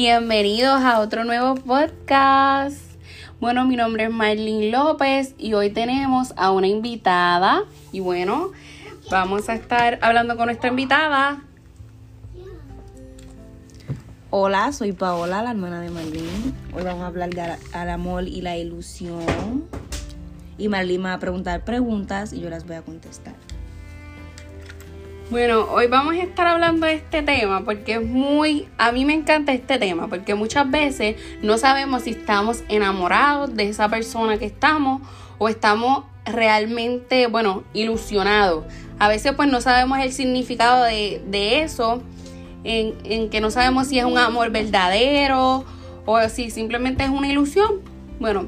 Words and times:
Bienvenidos 0.00 0.80
a 0.84 1.00
otro 1.00 1.24
nuevo 1.24 1.56
podcast. 1.56 2.80
Bueno, 3.40 3.64
mi 3.64 3.74
nombre 3.74 4.04
es 4.04 4.10
Marlene 4.12 4.70
López 4.70 5.34
y 5.38 5.54
hoy 5.54 5.70
tenemos 5.70 6.34
a 6.36 6.52
una 6.52 6.68
invitada. 6.68 7.64
Y 7.90 7.98
bueno, 7.98 8.52
vamos 9.10 9.48
a 9.48 9.54
estar 9.54 9.98
hablando 10.00 10.36
con 10.36 10.46
nuestra 10.46 10.68
invitada. 10.70 11.42
Hola, 14.30 14.70
soy 14.70 14.92
Paola, 14.92 15.42
la 15.42 15.50
hermana 15.50 15.80
de 15.80 15.90
Marlene. 15.90 16.52
Hoy 16.72 16.84
vamos 16.84 17.02
a 17.02 17.06
hablar 17.08 17.30
de 17.30 17.90
amor 17.90 18.22
y 18.22 18.40
la 18.40 18.56
ilusión. 18.56 19.64
Y 20.58 20.68
Marlene 20.68 20.98
me 20.98 21.08
va 21.08 21.14
a 21.14 21.18
preguntar 21.18 21.64
preguntas 21.64 22.32
y 22.32 22.38
yo 22.38 22.48
las 22.50 22.64
voy 22.64 22.76
a 22.76 22.82
contestar. 22.82 23.34
Bueno, 25.30 25.66
hoy 25.70 25.88
vamos 25.88 26.14
a 26.14 26.22
estar 26.22 26.46
hablando 26.46 26.86
de 26.86 26.94
este 26.94 27.20
tema 27.20 27.62
porque 27.62 27.96
es 27.96 28.02
muy, 28.02 28.66
a 28.78 28.92
mí 28.92 29.04
me 29.04 29.12
encanta 29.12 29.52
este 29.52 29.78
tema 29.78 30.08
porque 30.08 30.34
muchas 30.34 30.70
veces 30.70 31.16
no 31.42 31.58
sabemos 31.58 32.04
si 32.04 32.10
estamos 32.10 32.64
enamorados 32.70 33.54
de 33.54 33.68
esa 33.68 33.90
persona 33.90 34.38
que 34.38 34.46
estamos 34.46 35.02
o 35.36 35.50
estamos 35.50 36.04
realmente, 36.24 37.26
bueno, 37.26 37.64
ilusionados. 37.74 38.64
A 38.98 39.08
veces 39.08 39.34
pues 39.34 39.50
no 39.50 39.60
sabemos 39.60 39.98
el 39.98 40.12
significado 40.12 40.84
de, 40.84 41.60
eso, 41.60 42.02
en, 42.64 42.94
en 43.04 43.28
que 43.28 43.42
no 43.42 43.50
sabemos 43.50 43.88
si 43.88 43.98
es 43.98 44.06
un 44.06 44.16
amor 44.16 44.48
verdadero 44.48 45.66
o 46.06 46.26
si 46.30 46.50
simplemente 46.50 47.04
es 47.04 47.10
una 47.10 47.28
ilusión. 47.28 47.82
Bueno, 48.18 48.46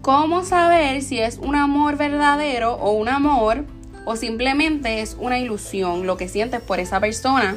¿cómo 0.00 0.44
saber 0.44 1.02
si 1.02 1.18
es 1.18 1.38
un 1.38 1.56
amor 1.56 1.96
verdadero 1.96 2.74
o 2.74 2.92
un 2.92 3.08
amor 3.08 3.64
o 4.04 4.16
simplemente 4.16 5.00
es 5.00 5.16
una 5.18 5.38
ilusión 5.38 6.06
lo 6.06 6.16
que 6.16 6.28
sientes 6.28 6.60
por 6.60 6.80
esa 6.80 7.00
persona 7.00 7.56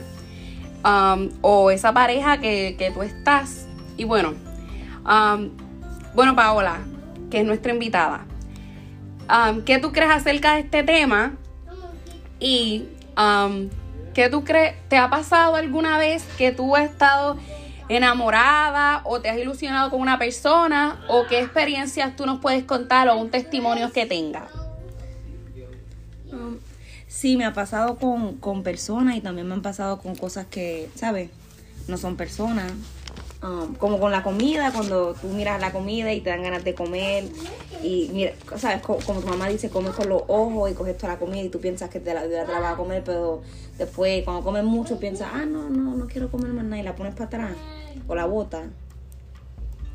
um, 0.83 1.29
o 1.41 1.71
esa 1.71 1.93
pareja 1.93 2.39
que, 2.39 2.91
tú 2.93 3.03
estás. 3.03 3.67
Y 3.97 4.05
bueno, 4.05 4.33
um, 5.05 5.49
bueno 6.13 6.35
Paola, 6.35 6.79
que 7.29 7.39
es 7.39 7.45
nuestra 7.45 7.73
invitada, 7.73 8.25
um, 9.29 9.61
¿qué 9.63 9.79
tú 9.79 9.91
crees 9.91 10.11
acerca 10.11 10.55
de 10.55 10.61
este 10.61 10.83
tema? 10.83 11.33
Y 12.39 12.85
¿qué 14.13 14.29
tú 14.29 14.43
crees? 14.43 14.75
¿Te 14.89 14.97
ha 14.97 15.09
pasado 15.09 15.55
alguna 15.55 15.97
vez 15.97 16.23
que 16.37 16.51
tú 16.51 16.75
has 16.75 16.83
estado 16.83 17.37
enamorada 17.89 19.01
o 19.05 19.21
te 19.21 19.29
has 19.29 19.37
ilusionado 19.37 19.89
con 19.89 20.01
una 20.01 20.19
persona 20.19 21.03
o 21.07 21.25
qué 21.25 21.39
experiencias 21.39 22.15
tú 22.15 22.25
nos 22.25 22.39
puedes 22.39 22.63
contar 22.63 23.09
o 23.09 23.17
un 23.17 23.31
testimonio 23.31 23.91
que 23.91 24.05
tengas? 24.05 24.66
Sí, 27.07 27.38
me 27.38 27.45
ha 27.45 27.53
pasado 27.53 27.97
con, 27.97 28.63
personas 28.63 29.16
y 29.16 29.21
también 29.21 29.47
me 29.47 29.53
han 29.53 29.61
pasado 29.61 29.99
con 29.99 30.16
cosas 30.16 30.45
que, 30.47 30.89
¿sabes? 30.95 31.30
No 31.88 31.97
son 31.97 32.17
personas. 32.17 32.71
Um, 33.41 33.75
como 33.75 33.99
con 33.99 34.11
la 34.11 34.23
comida, 34.23 34.71
cuando 34.71 35.13
tú 35.13 35.27
miras 35.27 35.61
la 35.61 35.71
comida 35.71 36.11
y 36.11 36.21
te 36.21 36.31
dan 36.31 36.41
ganas 36.41 36.63
de 36.63 36.73
comer 36.73 37.25
y 37.83 38.09
mira, 38.11 38.33
sabes, 38.58 38.81
como, 38.81 38.99
tu 38.99 39.27
mamá 39.27 39.47
dice, 39.47 39.69
comes 39.69 39.91
con 39.91 40.09
los 40.09 40.23
ojos 40.27 40.71
y 40.71 40.73
coges 40.73 40.97
toda 40.97 41.13
la 41.13 41.19
comida 41.19 41.43
y 41.43 41.49
tú 41.49 41.59
piensas 41.59 41.91
que 41.91 41.99
te 41.99 42.15
la, 42.15 42.23
te 42.23 42.30
la 42.30 42.59
vas 42.59 42.73
a 42.73 42.75
comer, 42.75 43.03
pero 43.05 43.43
después 43.77 44.23
cuando 44.23 44.43
comes 44.43 44.63
mucho 44.63 44.99
piensas, 44.99 45.30
ah, 45.31 45.45
no, 45.45 45.69
no, 45.69 45.95
no 45.95 46.08
quiero 46.08 46.31
comer 46.31 46.52
más 46.52 46.65
nada 46.65 46.81
y 46.81 46.83
la 46.83 46.95
pones 46.95 47.13
para 47.13 47.25
atrás 47.25 47.52
o 48.08 48.15
la 48.15 48.25
botas. 48.25 48.65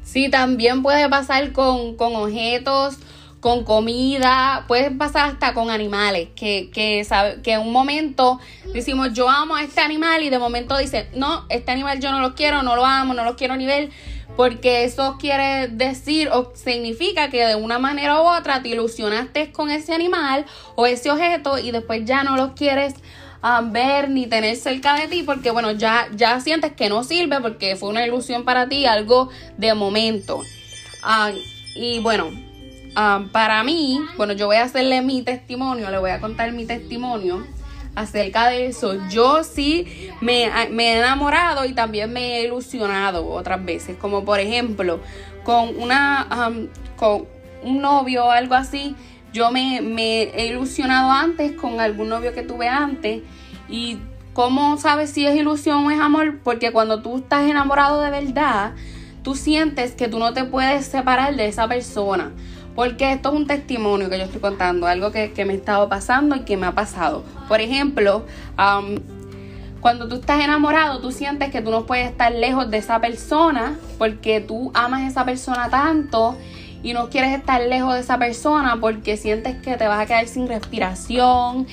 Sí, 0.04 0.30
también 0.30 0.82
puede 0.84 1.08
pasar 1.08 1.52
con, 1.52 1.96
con 1.96 2.14
objetos 2.14 2.98
con 3.42 3.64
comida, 3.64 4.66
puede 4.68 4.92
pasar 4.92 5.30
hasta 5.30 5.52
con 5.52 5.68
animales, 5.68 6.28
que, 6.36 6.70
que, 6.72 7.02
sabe, 7.02 7.42
que 7.42 7.58
un 7.58 7.72
momento 7.72 8.38
decimos 8.72 9.12
yo 9.14 9.28
amo 9.28 9.56
a 9.56 9.64
este 9.64 9.80
animal 9.80 10.22
y 10.22 10.30
de 10.30 10.38
momento 10.38 10.78
dice, 10.78 11.08
no, 11.16 11.44
este 11.48 11.72
animal 11.72 11.98
yo 11.98 12.12
no 12.12 12.20
lo 12.20 12.36
quiero, 12.36 12.62
no 12.62 12.76
lo 12.76 12.86
amo, 12.86 13.14
no 13.14 13.24
lo 13.24 13.34
quiero 13.34 13.56
ni 13.56 13.66
ver, 13.66 13.90
porque 14.36 14.84
eso 14.84 15.16
quiere 15.18 15.66
decir 15.66 16.28
o 16.28 16.52
significa 16.54 17.30
que 17.30 17.44
de 17.44 17.56
una 17.56 17.80
manera 17.80 18.22
u 18.22 18.28
otra 18.28 18.62
te 18.62 18.68
ilusionaste 18.68 19.50
con 19.50 19.72
ese 19.72 19.92
animal 19.92 20.46
o 20.76 20.86
ese 20.86 21.10
objeto 21.10 21.58
y 21.58 21.72
después 21.72 22.04
ya 22.04 22.22
no 22.22 22.36
lo 22.36 22.54
quieres 22.54 22.94
um, 23.42 23.72
ver 23.72 24.08
ni 24.08 24.28
tener 24.28 24.54
cerca 24.54 24.94
de 24.94 25.08
ti 25.08 25.24
porque 25.24 25.50
bueno, 25.50 25.72
ya, 25.72 26.06
ya 26.14 26.38
sientes 26.38 26.74
que 26.74 26.88
no 26.88 27.02
sirve 27.02 27.40
porque 27.40 27.74
fue 27.74 27.88
una 27.88 28.06
ilusión 28.06 28.44
para 28.44 28.68
ti, 28.68 28.86
algo 28.86 29.30
de 29.56 29.74
momento. 29.74 30.42
Ah, 31.02 31.32
y 31.74 31.98
bueno, 31.98 32.30
Um, 32.96 33.28
para 33.30 33.62
mí, 33.64 34.00
bueno, 34.16 34.34
yo 34.34 34.46
voy 34.46 34.56
a 34.56 34.64
hacerle 34.64 35.00
mi 35.00 35.22
testimonio, 35.22 35.90
le 35.90 35.98
voy 35.98 36.10
a 36.10 36.20
contar 36.20 36.52
mi 36.52 36.66
testimonio 36.66 37.46
acerca 37.94 38.48
de 38.48 38.66
eso. 38.66 39.08
Yo 39.08 39.44
sí 39.44 40.10
me, 40.20 40.44
he 40.44 40.98
enamorado 40.98 41.64
y 41.64 41.72
también 41.72 42.12
me 42.12 42.38
he 42.38 42.44
ilusionado 42.44 43.26
otras 43.28 43.64
veces, 43.64 43.96
como 43.96 44.24
por 44.24 44.40
ejemplo 44.40 45.00
con 45.44 45.80
una 45.80 46.50
con 46.96 47.26
un 47.62 47.80
novio 47.80 48.26
o 48.26 48.30
algo 48.30 48.54
así. 48.54 48.94
Yo 49.32 49.50
me, 49.50 49.80
me 49.80 50.24
he 50.24 50.48
ilusionado 50.48 51.10
antes 51.10 51.52
con 51.52 51.80
algún 51.80 52.10
novio 52.10 52.34
que 52.34 52.42
tuve 52.42 52.68
antes 52.68 53.22
y 53.68 53.98
¿Cómo 54.32 54.78
sabes 54.78 55.10
si 55.10 55.26
es 55.26 55.36
ilusión 55.36 55.84
o 55.84 55.90
es 55.90 56.00
amor? 56.00 56.38
Porque 56.42 56.72
cuando 56.72 57.02
tú 57.02 57.18
estás 57.18 57.50
enamorado 57.50 58.00
de 58.00 58.10
verdad, 58.10 58.72
tú 59.22 59.34
sientes 59.34 59.92
que 59.92 60.08
tú 60.08 60.18
no 60.18 60.32
te 60.32 60.44
puedes 60.44 60.86
separar 60.86 61.36
de 61.36 61.48
esa 61.48 61.68
persona. 61.68 62.32
Porque 62.74 63.12
esto 63.12 63.30
es 63.30 63.34
un 63.34 63.46
testimonio 63.46 64.08
que 64.08 64.18
yo 64.18 64.24
estoy 64.24 64.40
contando, 64.40 64.86
algo 64.86 65.10
que, 65.12 65.30
me 65.44 65.52
ha 65.52 65.56
estado 65.56 65.88
pasando 65.88 66.36
y 66.36 66.40
que 66.40 66.56
me 66.56 66.66
ha 66.66 66.72
pasado. 66.72 67.22
Por 67.48 67.60
ejemplo, 67.60 68.24
cuando 69.80 70.08
tú 70.08 70.16
estás 70.16 70.40
enamorado, 70.42 71.00
tú 71.00 71.12
sientes 71.12 71.50
que 71.50 71.60
tú 71.60 71.70
no 71.70 71.84
puedes 71.84 72.08
estar 72.08 72.32
lejos 72.32 72.70
de 72.70 72.78
esa 72.78 73.00
persona 73.00 73.78
porque 73.98 74.40
tú 74.40 74.70
amas 74.74 75.02
a 75.02 75.08
esa 75.08 75.24
persona 75.24 75.68
tanto 75.68 76.36
y 76.82 76.94
no 76.94 77.10
quieres 77.10 77.36
estar 77.36 77.60
lejos 77.60 77.94
de 77.94 78.00
esa 78.00 78.18
persona 78.18 78.78
porque 78.80 79.16
sientes 79.16 79.56
que 79.60 79.76
te 79.76 79.86
vas 79.86 80.00
a 80.00 80.06
quedar 80.06 80.26
sin 80.26 80.48
respiración, 80.48 81.66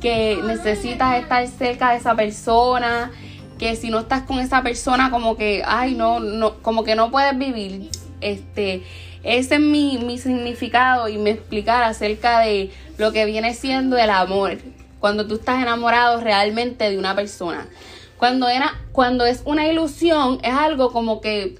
que 0.00 0.38
necesitas 0.46 1.16
estar 1.20 1.46
cerca 1.48 1.90
de 1.90 1.96
esa 1.96 2.14
persona, 2.14 3.10
que 3.58 3.76
si 3.76 3.90
no 3.90 4.00
estás 4.00 4.22
con 4.22 4.38
esa 4.38 4.62
persona 4.62 5.10
como 5.10 5.36
que, 5.36 5.62
ay, 5.66 5.94
no, 5.94 6.20
no, 6.20 6.58
como 6.62 6.84
que 6.84 6.94
no 6.94 7.10
puedes 7.10 7.36
vivir. 7.36 7.90
Este, 8.24 8.82
ese 9.22 9.54
es 9.56 9.60
mi, 9.60 10.18
significado 10.18 11.08
y 11.08 11.18
me 11.18 11.30
explicar 11.30 11.82
acerca 11.82 12.40
de 12.40 12.70
lo 12.96 13.12
que 13.12 13.26
viene 13.26 13.54
siendo 13.54 13.98
el 13.98 14.10
amor. 14.10 14.58
Cuando 14.98 15.26
tú 15.26 15.34
estás 15.34 15.62
enamorado 15.62 16.20
realmente 16.20 16.90
de 16.90 16.98
una 16.98 17.14
persona. 17.14 17.68
Cuando, 18.16 18.48
era, 18.48 18.80
cuando 18.92 19.26
es 19.26 19.42
una 19.44 19.68
ilusión, 19.68 20.38
es 20.42 20.54
algo 20.54 20.92
como 20.92 21.20
que 21.20 21.56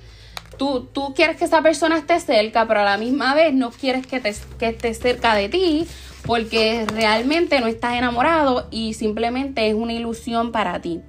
tú, 0.57 0.89
tú 0.93 1.13
quieres 1.15 1.37
que 1.37 1.45
esa 1.45 1.61
persona 1.61 1.99
esté 1.99 2.19
cerca, 2.21 2.67
pero 2.67 2.81
a 2.81 2.85
la 2.85 2.97
misma 2.97 3.35
vez 3.35 3.53
no 3.53 3.71
quieres 3.71 4.07
que, 4.07 4.21
te, 4.21 4.35
que 4.59 4.69
esté 4.69 4.95
cerca 4.95 5.35
de 5.35 5.49
ti 5.49 5.87
porque 6.25 6.87
realmente 6.87 7.61
no 7.61 7.67
estás 7.67 7.95
enamorado 7.97 8.67
y 8.71 8.95
simplemente 8.95 9.69
es 9.69 9.75
una 9.75 9.93
ilusión 9.93 10.53
para 10.53 10.81
ti 10.81 11.03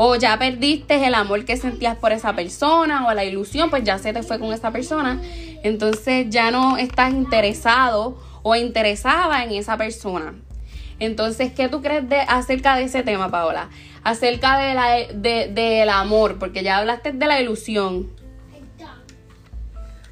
o 0.00 0.14
ya 0.14 0.38
perdiste 0.38 1.04
el 1.04 1.12
amor 1.12 1.44
que 1.44 1.56
sentías 1.56 1.96
por 1.96 2.12
esa 2.12 2.32
persona 2.36 3.08
o 3.08 3.14
la 3.14 3.24
ilusión, 3.24 3.68
pues 3.68 3.82
ya 3.82 3.98
se 3.98 4.12
te 4.12 4.22
fue 4.22 4.38
con 4.38 4.52
esa 4.52 4.70
persona, 4.70 5.20
entonces 5.64 6.26
ya 6.30 6.52
no 6.52 6.76
estás 6.76 7.12
interesado 7.12 8.16
o 8.44 8.54
interesada 8.54 9.42
en 9.42 9.50
esa 9.50 9.76
persona. 9.76 10.34
Entonces, 11.00 11.52
¿qué 11.52 11.68
tú 11.68 11.82
crees 11.82 12.08
de, 12.08 12.20
acerca 12.20 12.76
de 12.76 12.84
ese 12.84 13.02
tema, 13.02 13.28
Paola? 13.32 13.70
Acerca 14.04 14.56
de 14.58 14.74
la, 14.74 14.88
de, 15.12 15.48
del 15.52 15.88
amor, 15.88 16.38
porque 16.38 16.62
ya 16.62 16.78
hablaste 16.78 17.10
de 17.10 17.26
la 17.26 17.40
ilusión. 17.40 18.06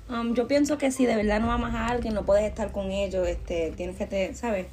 Um, 0.08 0.34
yo 0.34 0.48
pienso 0.48 0.78
que 0.78 0.90
si 0.90 1.06
de 1.06 1.14
verdad 1.14 1.38
no 1.38 1.52
amas 1.52 1.76
a 1.76 1.86
alguien, 1.86 2.12
no 2.12 2.24
puedes 2.24 2.44
estar 2.44 2.72
con 2.72 2.90
ellos, 2.90 3.24
este, 3.28 3.72
tienes 3.76 3.96
que, 3.96 4.06
te, 4.06 4.34
¿sabes? 4.34 4.66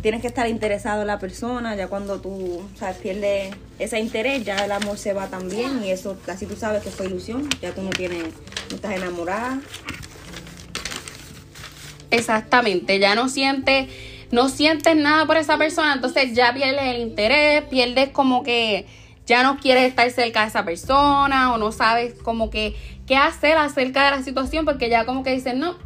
Tienes 0.00 0.20
que 0.20 0.28
estar 0.28 0.48
interesado 0.48 1.02
en 1.02 1.06
la 1.06 1.18
persona, 1.18 1.76
ya 1.76 1.88
cuando 1.88 2.20
tú 2.20 2.62
sabes, 2.78 2.96
pierdes 2.96 3.54
ese 3.78 3.98
interés, 3.98 4.44
ya 4.44 4.56
el 4.64 4.72
amor 4.72 4.98
se 4.98 5.12
va 5.12 5.28
también 5.28 5.84
y 5.84 5.90
eso 5.90 6.16
casi 6.24 6.46
tú 6.46 6.56
sabes 6.56 6.82
que 6.82 6.90
fue 6.90 7.06
ilusión, 7.06 7.48
ya 7.60 7.72
tú 7.72 7.82
no 7.82 7.90
tienes, 7.90 8.24
no 8.70 8.76
estás 8.76 8.92
enamorada. 8.92 9.60
Exactamente, 12.10 12.98
ya 12.98 13.14
no 13.14 13.28
sientes, 13.28 13.88
no 14.32 14.48
sientes 14.48 14.96
nada 14.96 15.26
por 15.26 15.36
esa 15.36 15.58
persona, 15.58 15.94
entonces 15.94 16.34
ya 16.34 16.52
pierdes 16.52 16.94
el 16.94 17.00
interés, 17.02 17.62
pierdes 17.64 18.08
como 18.08 18.42
que 18.42 18.86
ya 19.26 19.42
no 19.44 19.58
quieres 19.58 19.84
estar 19.84 20.10
cerca 20.10 20.40
de 20.40 20.48
esa 20.48 20.64
persona 20.64 21.52
o 21.52 21.58
no 21.58 21.70
sabes 21.70 22.14
como 22.14 22.50
que 22.50 22.74
qué 23.06 23.16
hacer 23.16 23.56
acerca 23.58 24.04
de 24.06 24.10
la 24.10 24.22
situación 24.22 24.64
porque 24.64 24.88
ya 24.88 25.04
como 25.04 25.22
que 25.22 25.32
dices, 25.32 25.54
no, 25.54 25.76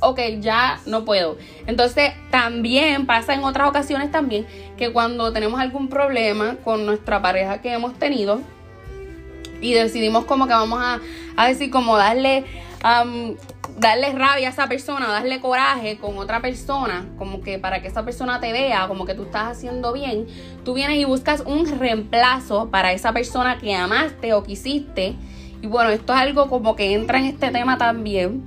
ok, 0.00 0.20
ya 0.40 0.80
no 0.86 1.04
puedo. 1.04 1.36
Entonces 1.66 2.12
también 2.30 3.06
pasa 3.06 3.34
en 3.34 3.44
otras 3.44 3.68
ocasiones 3.68 4.10
también 4.10 4.46
que 4.76 4.92
cuando 4.92 5.32
tenemos 5.32 5.60
algún 5.60 5.88
problema 5.88 6.56
con 6.64 6.86
nuestra 6.86 7.20
pareja 7.20 7.60
que 7.60 7.72
hemos 7.72 7.94
tenido 7.98 8.40
y 9.60 9.72
decidimos 9.74 10.24
como 10.24 10.46
que 10.46 10.52
vamos 10.52 10.80
a, 10.80 11.46
decir 11.46 11.70
como 11.70 11.96
darle, 11.96 12.44
darle 13.78 14.12
rabia 14.12 14.48
a 14.48 14.50
esa 14.50 14.68
persona, 14.68 15.08
darle 15.08 15.40
coraje 15.40 15.98
con 15.98 16.16
otra 16.18 16.40
persona, 16.40 17.06
como 17.18 17.42
que 17.42 17.58
para 17.58 17.82
que 17.82 17.88
esa 17.88 18.04
persona 18.04 18.40
te 18.40 18.52
vea, 18.52 18.86
como 18.88 19.04
que 19.04 19.14
tú 19.14 19.24
estás 19.24 19.48
haciendo 19.48 19.92
bien, 19.92 20.26
tú 20.64 20.74
vienes 20.74 20.98
y 20.98 21.04
buscas 21.04 21.42
un 21.44 21.66
reemplazo 21.78 22.70
para 22.70 22.92
esa 22.92 23.12
persona 23.12 23.58
que 23.58 23.74
amaste 23.74 24.32
o 24.32 24.42
quisiste 24.44 25.16
Y 25.60 25.66
bueno, 25.66 25.90
esto 25.90 26.12
es 26.12 26.20
algo 26.20 26.48
como 26.48 26.76
que 26.76 26.92
entra 26.92 27.18
en 27.18 27.24
este 27.24 27.50
tema 27.50 27.78
también, 27.78 28.44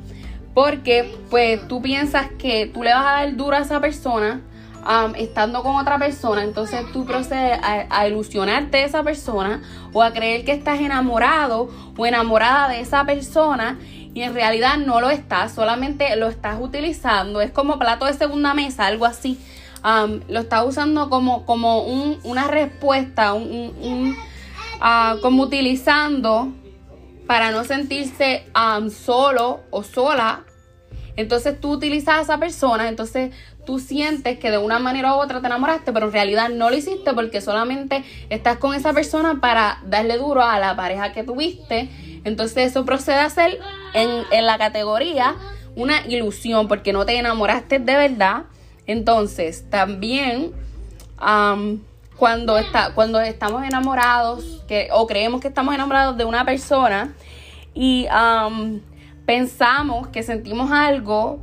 porque 0.54 1.18
pues 1.30 1.68
tú 1.68 1.82
piensas 1.82 2.28
que 2.38 2.68
tú 2.68 2.84
le 2.84 2.94
vas 2.94 3.06
a 3.06 3.12
dar 3.12 3.36
duro 3.36 3.56
a 3.56 3.60
esa 3.60 3.80
persona 3.80 4.42
um, 4.82 5.16
estando 5.16 5.64
con 5.64 5.76
otra 5.76 5.98
persona, 5.98 6.44
entonces 6.44 6.82
tú 6.92 7.06
procedes 7.06 7.60
a, 7.62 8.08
ilusionarte 8.08 8.78
de 8.78 8.84
esa 8.84 9.04
persona 9.04 9.62
o 9.94 10.04
a 10.04 10.12
creer 10.12 10.44
que 10.44 10.52
estás 10.52 10.80
enamorado 10.80 11.70
o 11.98 12.06
enamorada 12.06 12.70
de 12.70 12.82
esa 12.82 13.06
persona 13.06 13.80
y 14.14 14.24
en 14.24 14.34
realidad 14.34 14.78
no 14.78 15.00
lo 15.00 15.10
estás, 15.10 15.54
solamente 15.54 16.16
lo 16.18 16.28
estás 16.28 16.58
utilizando, 16.60 17.40
es 17.40 17.52
como 17.52 17.80
plato 17.80 18.06
de 18.06 18.14
segunda 18.14 18.54
mesa, 18.54 18.86
algo 18.86 19.06
así. 19.06 19.40
Um, 19.84 20.20
lo 20.28 20.42
estás 20.42 20.64
usando 20.64 21.10
como, 21.10 21.44
como 21.46 21.84
un, 21.84 22.20
una 22.24 22.48
respuesta, 22.48 23.34
un, 23.34 24.16
uh, 24.80 25.22
como 25.22 25.44
utilizando 25.44 26.54
para 27.32 27.52
no 27.52 27.64
sentirse 27.64 28.44
um, 28.54 28.90
solo 28.90 29.62
o 29.70 29.84
sola. 29.84 30.44
Entonces 31.16 31.62
tú 31.62 31.72
utilizas 31.72 32.18
a 32.18 32.22
esa 32.24 32.38
persona, 32.38 32.90
entonces 32.90 33.34
tú 33.66 33.80
sientes 33.80 34.38
que 34.38 34.52
de 34.52 34.58
una 34.58 34.80
manera 34.80 35.16
u 35.16 35.20
otra 35.22 35.40
te 35.40 35.48
enamoraste, 35.48 35.94
pero 35.94 36.08
en 36.08 36.12
realidad 36.12 36.50
no 36.50 36.70
lo 36.70 36.76
hiciste 36.76 37.14
porque 37.14 37.40
solamente 37.40 38.04
estás 38.30 38.58
con 38.58 38.76
esa 38.76 38.92
persona 38.92 39.40
para 39.40 39.80
darle 39.86 40.18
duro 40.18 40.44
a 40.44 40.60
la 40.60 40.76
pareja 40.76 41.14
que 41.14 41.24
tuviste. 41.24 41.88
Entonces 42.26 42.72
eso 42.72 42.84
procede 42.84 43.20
a 43.20 43.30
ser 43.30 43.60
en, 43.94 44.10
en 44.32 44.46
la 44.46 44.58
categoría 44.58 45.38
una 45.78 46.06
ilusión 46.06 46.68
porque 46.68 46.92
no 46.92 47.06
te 47.06 47.18
enamoraste 47.18 47.80
de 47.80 47.96
verdad. 47.96 48.44
Entonces 48.88 49.70
también 49.70 50.52
um, 51.22 51.80
cuando, 52.22 52.60
está, 52.60 52.94
cuando 52.94 53.20
estamos 53.20 53.64
enamorados 53.64 54.64
que, 54.68 54.90
o 54.94 55.08
creemos 55.08 55.42
que 55.42 55.48
estamos 55.48 55.74
enamorados 55.74 56.16
de 56.18 56.24
una 56.24 56.46
persona 56.46 57.16
y 57.74 58.06
um, 58.10 58.80
pensamos 59.26 60.08
que 60.10 60.22
sentimos 60.22 60.70
algo 60.72 61.40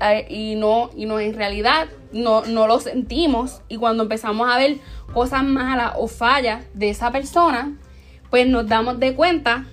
eh, 0.00 0.28
y 0.30 0.54
no, 0.54 0.90
y 0.94 1.06
no 1.06 1.18
en 1.18 1.34
realidad 1.34 1.88
no, 2.12 2.42
no 2.42 2.68
lo 2.68 2.78
sentimos 2.78 3.60
y 3.68 3.76
cuando 3.76 4.04
empezamos 4.04 4.48
a 4.48 4.56
ver 4.56 4.78
cosas 5.12 5.42
malas 5.42 5.94
o 5.98 6.06
fallas 6.06 6.64
de 6.74 6.90
esa 6.90 7.10
persona, 7.10 7.76
pues 8.30 8.46
nos 8.46 8.68
damos 8.68 9.00
de 9.00 9.16
cuenta 9.16 9.66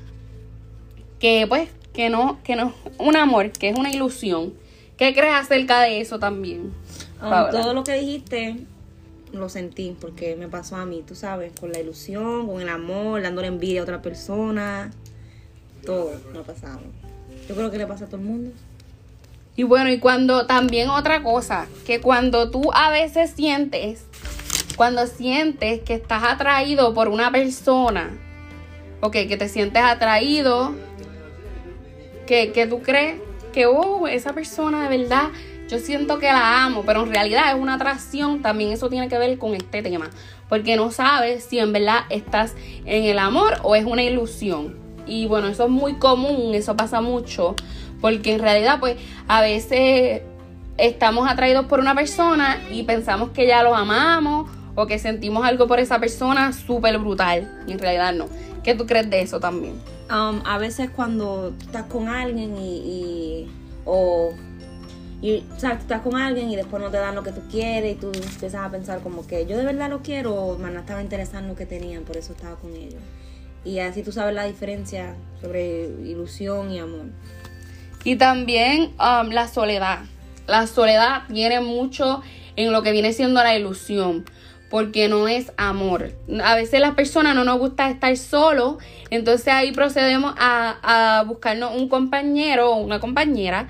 que 1.19 1.45
pues 1.48 1.69
que 1.94 2.09
no, 2.09 2.39
que 2.44 2.56
no 2.56 2.69
es 2.69 2.94
un 2.98 3.15
amor, 3.15 3.51
que 3.51 3.69
es 3.69 3.77
una 3.77 3.92
ilusión. 3.92 4.56
¿Qué 4.98 5.13
crees 5.13 5.36
acerca 5.36 5.81
de 5.81 6.01
eso 6.01 6.18
también? 6.18 6.74
Um, 7.21 7.51
todo 7.51 7.75
lo 7.75 7.83
que 7.83 7.94
dijiste 7.94 8.65
lo 9.33 9.50
sentí 9.50 9.95
porque 10.00 10.35
me 10.35 10.47
pasó 10.47 10.75
a 10.75 10.85
mí, 10.85 11.03
tú 11.06 11.15
sabes, 11.15 11.53
con 11.59 11.71
la 11.71 11.79
ilusión, 11.79 12.47
con 12.47 12.62
el 12.62 12.69
amor, 12.69 13.21
dándole 13.21 13.47
envidia 13.47 13.81
a 13.81 13.83
otra 13.83 14.01
persona, 14.01 14.91
todo 15.85 16.12
lo 16.33 16.44
pasado. 16.44 16.81
Yo 17.47 17.56
creo 17.56 17.71
que 17.71 17.77
le 17.77 17.88
pasa 17.88 18.06
a 18.06 18.07
todo 18.07 18.18
el 18.18 18.27
mundo. 18.27 18.51
Y 19.56 19.63
bueno, 19.63 19.89
y 19.89 20.00
cuando 20.00 20.45
también 20.45 20.89
otra 20.89 21.24
cosa, 21.24 21.68
que 21.85 22.00
cuando 22.00 22.51
tú 22.51 22.69
a 22.74 22.91
veces 22.91 23.31
sientes, 23.31 24.06
cuando 24.75 25.07
sientes 25.07 25.81
que 25.81 25.95
estás 25.95 26.23
atraído 26.23 26.94
por 26.94 27.07
una 27.07 27.31
persona, 27.31 28.12
ok, 29.01 29.13
que 29.27 29.38
te 29.38 29.50
sientes 29.50 29.81
atraído, 29.81 30.75
que, 32.27 32.51
que 32.51 32.68
tú 32.68 32.81
crees 32.81 33.19
que, 33.51 33.65
oh, 33.65 34.07
esa 34.07 34.33
persona 34.33 34.88
de 34.88 34.97
verdad 34.97 35.30
yo 35.67 35.79
siento 35.79 36.19
que 36.19 36.27
la 36.27 36.63
amo, 36.63 36.83
pero 36.85 37.03
en 37.03 37.13
realidad 37.13 37.51
es 37.53 37.61
una 37.61 37.75
atracción, 37.75 38.41
también 38.41 38.71
eso 38.71 38.89
tiene 38.89 39.09
que 39.09 39.17
ver 39.17 39.37
con 39.37 39.53
este 39.53 39.81
tema, 39.81 40.09
porque 40.49 40.75
no 40.75 40.91
sabes 40.91 41.43
si 41.43 41.59
en 41.59 41.73
verdad 41.73 42.01
estás 42.09 42.55
en 42.85 43.03
el 43.03 43.19
amor 43.19 43.55
o 43.63 43.75
es 43.75 43.85
una 43.85 44.03
ilusión. 44.03 44.75
Y 45.05 45.25
bueno, 45.25 45.47
eso 45.47 45.65
es 45.65 45.69
muy 45.69 45.95
común, 45.95 46.53
eso 46.53 46.75
pasa 46.75 47.01
mucho, 47.01 47.55
porque 48.01 48.33
en 48.33 48.39
realidad 48.39 48.79
pues 48.79 48.97
a 49.27 49.41
veces 49.41 50.21
estamos 50.77 51.29
atraídos 51.29 51.65
por 51.65 51.79
una 51.79 51.95
persona 51.95 52.61
y 52.71 52.83
pensamos 52.83 53.31
que 53.31 53.47
ya 53.47 53.63
lo 53.63 53.75
amamos 53.75 54.49
o 54.75 54.85
que 54.85 54.99
sentimos 54.99 55.43
algo 55.45 55.67
por 55.67 55.79
esa 55.79 55.99
persona 55.99 56.53
súper 56.53 56.97
brutal 56.99 57.63
y 57.67 57.71
en 57.71 57.79
realidad 57.79 58.13
no. 58.13 58.27
¿Qué 58.63 58.75
tú 58.75 58.85
crees 58.85 59.09
de 59.09 59.21
eso 59.21 59.39
también? 59.39 59.73
Um, 60.09 60.41
a 60.45 60.57
veces 60.57 60.89
cuando 60.89 61.53
estás 61.59 61.85
con 61.85 62.07
alguien 62.07 62.55
y, 62.57 62.77
y 62.77 63.51
o 63.85 64.33
y 65.21 65.43
sea, 65.57 65.71
tú 65.71 65.81
estás 65.81 66.01
con 66.01 66.15
alguien 66.15 66.51
y 66.51 66.55
después 66.55 66.81
no 66.81 66.91
te 66.91 66.97
dan 66.97 67.15
lo 67.15 67.23
que 67.23 67.31
tú 67.31 67.41
quieres 67.49 67.93
y 67.93 67.95
tú 67.95 68.11
empiezas 68.13 68.55
a 68.55 68.69
pensar 68.69 68.99
como 69.01 69.25
que 69.25 69.47
yo 69.47 69.57
de 69.57 69.63
verdad 69.63 69.89
lo 69.89 70.03
quiero 70.03 70.35
o 70.35 70.57
no 70.57 70.79
estaba 70.79 71.01
interesado 71.01 71.39
en 71.39 71.47
lo 71.47 71.55
que 71.55 71.65
tenían, 71.65 72.03
por 72.03 72.17
eso 72.17 72.33
estaba 72.33 72.55
con 72.55 72.75
ellos. 72.75 73.01
Y 73.65 73.79
así 73.79 74.03
tú 74.03 74.11
sabes 74.11 74.35
la 74.35 74.45
diferencia 74.45 75.15
sobre 75.41 75.85
ilusión 76.05 76.71
y 76.71 76.79
amor. 76.79 77.07
Y 78.03 78.15
también 78.15 78.93
um, 78.99 79.29
la 79.29 79.47
soledad. 79.47 80.01
La 80.45 80.67
soledad 80.67 81.23
tiene 81.27 81.61
mucho 81.61 82.21
en 82.55 82.71
lo 82.71 82.83
que 82.83 82.91
viene 82.91 83.11
siendo 83.11 83.43
la 83.43 83.57
ilusión, 83.57 84.23
porque 84.69 85.09
no 85.09 85.27
es 85.27 85.51
amor. 85.57 86.13
A 86.43 86.55
veces 86.55 86.79
las 86.79 86.93
personas 86.93 87.35
no 87.35 87.43
nos 87.43 87.57
gusta 87.57 87.89
estar 87.89 88.15
solos, 88.15 88.77
entonces 89.09 89.47
ahí 89.47 89.71
procedemos 89.71 90.35
a, 90.37 91.19
a 91.19 91.23
buscarnos 91.23 91.75
un 91.75 91.89
compañero 91.89 92.71
o 92.71 92.77
una 92.77 92.99
compañera 92.99 93.67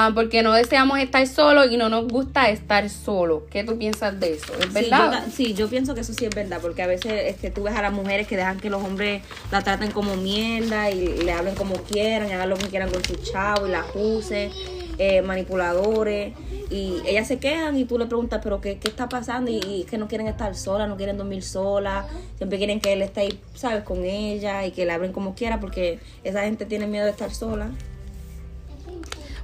Ah, 0.00 0.12
porque 0.14 0.44
no 0.44 0.52
deseamos 0.52 1.00
estar 1.00 1.26
solos 1.26 1.66
y 1.72 1.76
no 1.76 1.88
nos 1.88 2.06
gusta 2.06 2.50
estar 2.50 2.88
solos. 2.88 3.42
¿Qué 3.50 3.64
tú 3.64 3.76
piensas 3.76 4.20
de 4.20 4.34
eso? 4.34 4.52
¿Es 4.60 4.72
verdad? 4.72 5.24
Sí 5.24 5.48
yo, 5.48 5.48
sí, 5.48 5.54
yo 5.54 5.68
pienso 5.68 5.92
que 5.92 6.02
eso 6.02 6.12
sí 6.12 6.24
es 6.24 6.32
verdad, 6.32 6.60
porque 6.62 6.84
a 6.84 6.86
veces 6.86 7.12
este, 7.26 7.50
tú 7.50 7.64
ves 7.64 7.74
a 7.74 7.82
las 7.82 7.92
mujeres 7.92 8.28
que 8.28 8.36
dejan 8.36 8.60
que 8.60 8.70
los 8.70 8.80
hombres 8.80 9.22
la 9.50 9.60
traten 9.62 9.90
como 9.90 10.14
mierda 10.14 10.88
y 10.88 11.24
le 11.24 11.32
hablen 11.32 11.56
como 11.56 11.74
quieran, 11.82 12.28
y 12.28 12.32
hagan 12.32 12.48
lo 12.48 12.56
que 12.56 12.68
quieran 12.68 12.92
con 12.92 13.02
su 13.02 13.16
chavo 13.16 13.66
y 13.66 13.70
la 13.70 13.84
usen, 13.96 14.52
eh, 14.98 15.20
manipuladores. 15.20 16.32
Y 16.70 16.98
ellas 17.04 17.26
se 17.26 17.40
quejan 17.40 17.76
y 17.76 17.84
tú 17.84 17.98
le 17.98 18.06
preguntas, 18.06 18.38
pero 18.40 18.60
¿qué, 18.60 18.78
qué 18.78 18.86
está 18.86 19.08
pasando? 19.08 19.50
Y, 19.50 19.56
y, 19.56 19.82
que 19.82 19.98
no 19.98 20.06
quieren 20.06 20.28
estar 20.28 20.54
solas, 20.54 20.88
no 20.88 20.96
quieren 20.96 21.16
dormir 21.16 21.42
solas, 21.42 22.06
siempre 22.36 22.58
quieren 22.58 22.78
que 22.78 22.92
él 22.92 23.02
esté 23.02 23.22
ahí, 23.22 23.40
¿sabes? 23.56 23.82
Con 23.82 24.04
ella 24.04 24.64
y 24.64 24.70
que 24.70 24.86
le 24.86 24.92
hablen 24.92 25.12
como 25.12 25.34
quiera, 25.34 25.58
porque 25.58 25.98
esa 26.22 26.42
gente 26.42 26.66
tiene 26.66 26.86
miedo 26.86 27.04
de 27.04 27.10
estar 27.10 27.34
sola. 27.34 27.72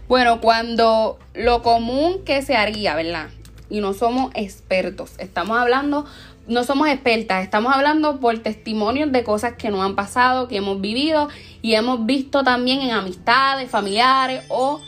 Bueno, 0.06 0.40
cuando 0.40 1.18
lo 1.32 1.62
común 1.62 2.24
que 2.24 2.42
se 2.42 2.56
haría, 2.56 2.94
¿verdad? 2.94 3.28
Y 3.70 3.80
no 3.80 3.94
somos 3.94 4.30
expertos, 4.34 5.12
estamos 5.18 5.56
hablando, 5.56 6.04
no 6.46 6.62
somos 6.62 6.88
expertas, 6.88 7.42
estamos 7.42 7.74
hablando 7.74 8.20
por 8.20 8.38
testimonios 8.40 9.10
de 9.12 9.24
cosas 9.24 9.54
que 9.54 9.70
nos 9.70 9.80
han 9.80 9.94
pasado, 9.94 10.46
que 10.46 10.58
hemos 10.58 10.78
vivido 10.80 11.30
y 11.62 11.74
hemos 11.74 12.04
visto 12.04 12.44
también 12.44 12.82
en 12.82 12.90
amistades, 12.90 13.70
familiares 13.70 14.44
o 14.50 14.80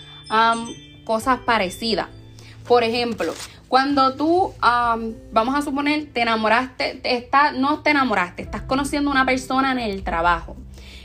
cosas 1.04 1.38
parecidas. 1.46 2.08
Por 2.68 2.84
ejemplo, 2.84 3.32
cuando 3.68 4.14
tú, 4.16 4.52
vamos 4.60 5.54
a 5.54 5.62
suponer, 5.62 6.12
te 6.12 6.20
enamoraste, 6.20 6.96
te 6.96 7.30
no 7.54 7.80
te 7.80 7.90
enamoraste, 7.90 8.42
estás 8.42 8.62
conociendo 8.62 9.08
a 9.10 9.12
una 9.14 9.24
persona 9.24 9.72
en 9.72 9.78
el 9.78 10.04
trabajo 10.04 10.56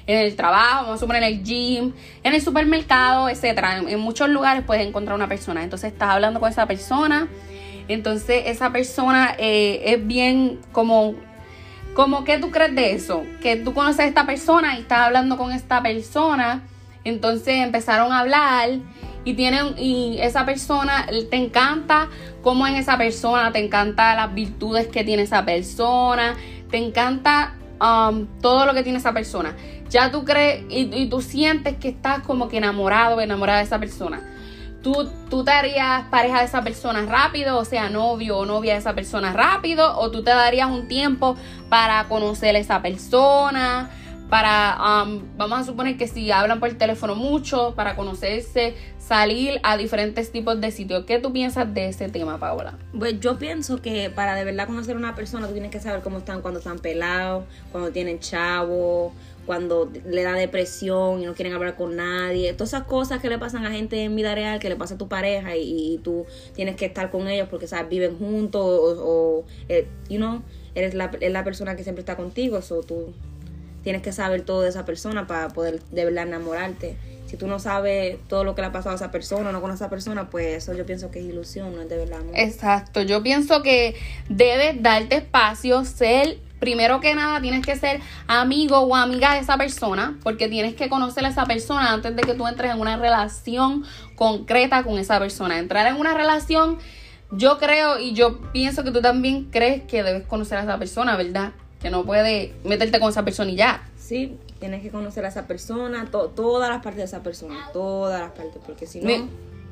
en 0.08 0.18
el 0.18 0.36
trabajo, 0.36 0.84
vamos 0.84 0.96
a 0.96 0.98
suponer 1.00 1.24
en 1.24 1.34
el 1.34 1.44
gym, 1.44 1.94
en 2.24 2.34
el 2.34 2.42
supermercado, 2.42 3.30
etcétera. 3.30 3.78
En, 3.78 4.00
muchos 4.00 4.30
lugares 4.30 4.64
puedes 4.66 4.86
encontrar 4.86 5.16
una 5.16 5.28
persona. 5.28 5.64
Entonces 5.64 5.92
estás 5.94 6.10
hablando 6.10 6.40
con 6.40 6.50
esa 6.50 6.66
persona. 6.66 7.28
Entonces 7.88 8.44
esa 8.48 8.72
persona 8.72 9.36
eh, 9.38 9.82
es 9.86 10.06
bien 10.06 10.60
como, 10.72 11.16
como 11.94 12.24
¿qué 12.24 12.38
tú 12.38 12.52
crees 12.52 12.76
de 12.76 12.94
eso? 12.94 13.24
Que 13.42 13.56
tú 13.58 13.74
conoces 13.74 14.02
a 14.02 14.06
esta 14.06 14.26
persona 14.26 14.78
y 14.78 14.82
estás 14.82 15.00
hablando 15.00 15.38
con 15.38 15.52
esta 15.52 15.82
persona. 15.82 16.64
Entonces 17.04 17.56
empezaron 17.56 18.12
a 18.12 18.20
hablar 18.20 18.70
y 19.24 19.34
tienen 19.34 19.78
y 19.78 20.18
esa 20.20 20.46
persona 20.46 21.08
te 21.30 21.38
encanta 21.38 22.10
cómo 22.42 22.66
es 22.68 22.80
esa 22.80 22.98
persona, 22.98 23.52
te 23.52 23.64
encanta 23.64 24.16
las 24.16 24.34
virtudes 24.34 24.88
que 24.88 25.04
tiene 25.04 25.24
esa 25.24 25.46
persona, 25.46 26.36
te 26.70 26.78
encanta 26.78 27.56
um, 27.82 28.28
todo 28.42 28.66
lo 28.66 28.74
que 28.74 28.84
tiene 28.84 29.00
esa 29.00 29.14
persona 29.14 29.56
ya 29.92 30.10
tú 30.10 30.24
crees 30.24 30.64
y, 30.70 31.06
tú 31.08 31.22
sientes 31.22 31.76
que 31.76 31.90
estás 31.90 32.22
como 32.22 32.48
que 32.48 32.58
enamorado 32.58 33.18
o 33.18 33.22
enamorada 33.22 33.60
de 33.60 33.66
esa 33.66 33.78
persona. 33.78 34.22
¿Tú, 34.82 35.08
tú 35.30 35.44
te 35.44 35.52
harías 35.52 36.04
pareja 36.10 36.40
de 36.40 36.46
esa 36.46 36.64
persona 36.64 37.06
rápido, 37.06 37.58
o 37.58 37.66
sea, 37.66 37.90
novio 37.90 38.40
o 38.40 38.46
novia 38.46 38.74
de 38.74 38.80
esa 38.80 38.96
persona 38.96 39.32
rápido, 39.32 40.00
o 40.00 40.10
tú 40.10 40.24
te 40.24 40.32
darías 40.32 40.72
un 40.72 40.88
tiempo 40.88 41.36
para 41.70 42.06
conocer 42.06 42.56
a 42.56 42.60
esa 42.60 42.82
persona, 42.82 43.92
para, 44.32 45.04
um, 45.04 45.22
vamos 45.36 45.60
a 45.60 45.64
suponer 45.66 45.98
que 45.98 46.08
si 46.08 46.32
hablan 46.32 46.62
por 46.62 46.72
teléfono 46.76 47.16
mucho, 47.16 47.74
para 47.76 47.98
conocerse, 47.98 48.76
salir 48.98 49.60
a 49.62 49.76
diferentes 49.76 50.32
tipos 50.32 50.62
de 50.62 50.72
sitios. 50.72 51.04
¿Qué 51.04 51.20
tú 51.20 51.34
piensas 51.34 51.74
de 51.74 51.90
ese 51.90 52.08
tema, 52.08 52.40
Paola? 52.40 52.78
Pues 52.98 53.20
yo 53.20 53.38
pienso 53.38 53.82
que 53.82 54.10
para 54.10 54.36
de 54.36 54.46
verdad 54.46 54.68
conocer 54.68 54.96
a 54.96 55.00
una 55.00 55.16
persona, 55.16 55.48
tú 55.48 55.52
tienes 55.52 55.70
que 55.70 55.82
saber 55.82 56.02
cómo 56.02 56.20
están 56.20 56.42
cuando 56.42 56.60
están 56.62 56.80
pelados, 56.80 57.44
cuando 57.74 57.92
tienen 57.92 58.20
chavo, 58.20 59.12
cuando 59.46 59.92
le 60.06 60.24
da 60.24 60.32
depresión 60.32 61.22
y 61.22 61.26
no 61.26 61.34
quieren 61.34 61.54
hablar 61.54 61.76
con 61.76 61.98
nadie, 61.98 62.54
todas 62.54 62.70
esas 62.70 62.84
cosas 62.84 63.20
que 63.22 63.28
le 63.28 63.38
pasan 63.38 63.66
a 63.66 63.72
gente 63.72 64.02
en 64.02 64.16
vida 64.16 64.34
real, 64.34 64.62
que 64.62 64.70
le 64.70 64.78
pasa 64.78 64.96
a 64.96 64.98
tu 64.98 65.10
pareja 65.10 65.58
y, 65.58 66.00
tú 66.06 66.26
tienes 66.56 66.78
que 66.78 66.86
estar 66.86 67.12
con 67.12 67.28
ellos 67.28 67.50
porque 67.50 67.68
sabes 67.68 67.90
viven 67.90 68.18
juntos 68.18 68.62
o, 68.64 69.42
o 69.42 69.46
eh, 69.68 69.90
you 70.10 70.20
know, 70.20 70.42
eres 70.74 70.94
la, 70.94 71.12
es 71.20 71.34
la 71.34 71.44
persona 71.44 71.76
que 71.76 71.84
siempre 71.84 72.00
está 72.00 72.16
contigo, 72.16 72.60
eso 72.60 72.80
tú 72.82 73.14
tienes 73.84 74.02
que 74.02 74.12
saber 74.12 74.42
todo 74.42 74.62
de 74.62 74.70
esa 74.70 74.86
persona 74.86 75.28
para 75.28 75.50
poder 75.50 75.82
de 75.92 76.06
verdad 76.06 76.28
enamorarte. 76.28 76.98
Si 77.26 77.38
tú 77.38 77.48
no 77.48 77.60
sabes 77.60 78.18
todo 78.28 78.44
lo 78.44 78.56
que 78.56 78.62
le 78.62 78.68
ha 78.68 78.72
pasado 78.74 78.92
a 78.92 78.96
esa 78.96 79.10
persona, 79.10 79.54
no 79.54 79.62
con 79.62 79.72
esa 79.72 79.90
persona, 79.90 80.30
pues 80.30 80.64
eso 80.64 80.74
yo 80.74 80.86
pienso 80.86 81.12
que 81.12 81.20
es 81.20 81.26
ilusión, 81.26 81.74
no 81.74 81.82
es 81.82 81.88
de 81.88 81.96
verdad 81.96 82.20
amor. 82.20 82.34
Exacto, 82.36 83.02
yo 83.02 83.24
pienso 83.24 83.62
que 83.62 83.96
debes 84.28 84.84
darte 84.84 85.16
espacio, 85.16 85.86
ser, 85.86 86.40
primero 86.60 87.00
que 87.00 87.16
nada 87.16 87.40
tienes 87.40 87.66
que 87.66 87.78
ser 87.78 88.02
amigo 88.28 88.80
o 88.80 88.96
amiga 88.98 89.34
de 89.34 89.40
esa 89.40 89.58
persona, 89.58 90.20
porque 90.24 90.50
tienes 90.50 90.76
que 90.76 90.90
conocer 90.90 91.24
a 91.26 91.30
esa 91.30 91.46
persona 91.46 91.94
antes 91.94 92.14
de 92.18 92.22
que 92.22 92.34
tú 92.34 92.46
entres 92.48 92.74
en 92.74 92.82
una 92.82 92.98
relación 92.98 93.86
concreta 94.16 94.84
con 94.84 95.00
esa 95.00 95.18
persona. 95.18 95.58
Entrar 95.58 95.88
en 95.88 95.96
una 95.96 96.14
relación, 96.14 96.80
yo 97.32 97.60
creo 97.60 97.98
y 97.98 98.14
yo 98.14 98.42
pienso 98.52 98.84
que 98.84 98.92
tú 98.92 99.00
también 99.00 99.46
crees 99.46 99.84
que 99.84 100.04
debes 100.04 100.28
conocer 100.28 100.58
a 100.58 100.64
esa 100.64 100.78
persona, 100.78 101.16
¿verdad? 101.16 101.54
Que 101.82 101.90
no 101.90 102.04
puedes 102.06 102.52
meterte 102.64 103.00
con 103.00 103.10
esa 103.10 103.24
persona 103.24 103.52
y 103.52 103.56
ya. 103.56 103.88
Sí, 103.98 104.38
tienes 104.60 104.82
que 104.82 104.90
conocer 104.90 105.26
a 105.26 105.30
esa 105.30 105.48
persona, 105.48 106.06
todas 106.12 106.70
las 106.70 106.84
partes 106.84 106.98
de 106.98 107.04
esa 107.06 107.24
persona, 107.24 107.70
todas 107.74 108.22
las 108.22 108.32
partes, 108.32 108.62
porque 108.66 108.86
si 108.86 109.02
no... 109.02 109.28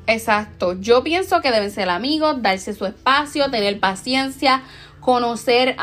Exacto, 0.06 0.80
yo 0.80 1.04
pienso 1.04 1.40
que 1.40 1.52
deben 1.52 1.70
ser 1.70 1.88
amigos, 1.88 2.42
darse 2.42 2.72
su 2.72 2.84
espacio, 2.86 3.50
tener 3.50 3.78
paciencia, 3.78 4.62
conocer, 4.98 5.76